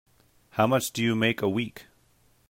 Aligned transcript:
How 0.53 0.65
much 0.65 0.93
do 0.93 1.03
you 1.03 1.15
make 1.15 1.43
a 1.43 1.47
week? 1.47 1.85